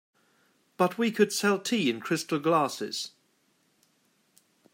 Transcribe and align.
But 0.77 0.97
we 0.97 1.11
could 1.11 1.31
sell 1.31 1.59
tea 1.59 1.87
in 1.87 1.99
crystal 1.99 2.39
glasses. 2.39 3.11